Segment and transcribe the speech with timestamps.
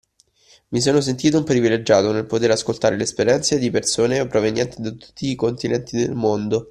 [0.69, 5.29] Mi sono sentito un privilegiato nel poter ascoltare le esperienze di persone provenienti da tutti
[5.29, 6.59] i continenti del Mondo